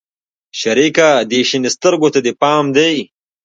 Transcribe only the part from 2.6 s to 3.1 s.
دى.